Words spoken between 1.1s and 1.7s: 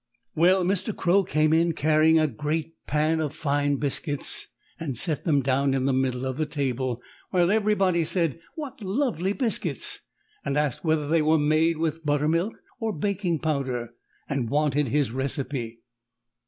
came